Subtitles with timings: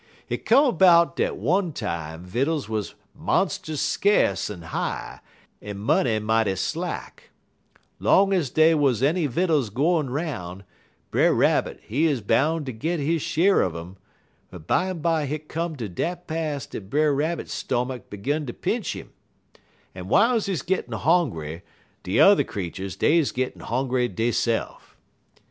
[0.25, 5.19] Hit come 'bout dat one time vittles wuz monst'us skace en high,
[5.61, 7.29] en money mighty slack.
[7.99, 10.63] Long ez dey wuz any vittles gwine 'roun',
[11.11, 13.97] Brer Rabbit, he 'uz boun' ter git he sheer un um,
[14.49, 19.11] but bimeby hit come ter dat pass dat Brer Rabbit stomach 'gun ter pinch 'im;
[19.93, 21.61] en w'iles he gettin' hongry
[22.01, 24.95] de yuther creeturs, dey 'uz gettin' hongry deyse'f.